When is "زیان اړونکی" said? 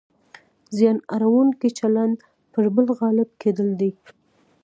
0.77-1.69